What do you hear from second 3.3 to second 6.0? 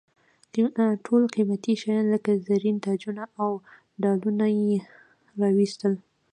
او ډالونه یې را واېستل.